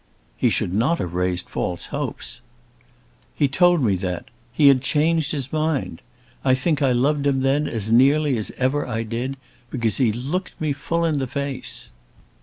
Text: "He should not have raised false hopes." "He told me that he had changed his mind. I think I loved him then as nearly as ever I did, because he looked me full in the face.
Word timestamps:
"He 0.35 0.49
should 0.49 0.73
not 0.73 0.97
have 0.97 1.13
raised 1.13 1.47
false 1.47 1.85
hopes." 1.93 2.41
"He 3.37 3.47
told 3.47 3.83
me 3.83 3.95
that 3.97 4.25
he 4.51 4.67
had 4.67 4.81
changed 4.81 5.31
his 5.31 5.53
mind. 5.53 6.01
I 6.43 6.55
think 6.55 6.81
I 6.81 6.91
loved 6.91 7.27
him 7.27 7.41
then 7.41 7.67
as 7.67 7.91
nearly 7.91 8.35
as 8.35 8.49
ever 8.57 8.87
I 8.87 9.03
did, 9.03 9.37
because 9.69 9.97
he 9.97 10.11
looked 10.11 10.59
me 10.59 10.73
full 10.73 11.05
in 11.05 11.19
the 11.19 11.27
face. 11.27 11.91